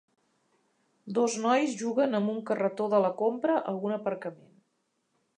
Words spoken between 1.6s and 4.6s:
juguen amb un carretó de la compra a un aparcament.